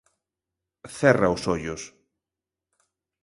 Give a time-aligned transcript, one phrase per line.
[0.97, 1.81] Cerra os ollos.